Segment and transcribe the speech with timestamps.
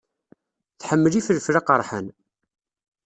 [0.79, 2.05] Tḥemmel ifelfel aqerḥan.